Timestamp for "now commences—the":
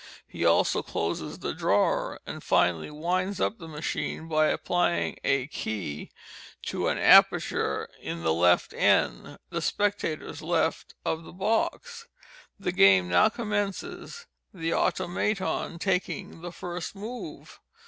13.09-14.73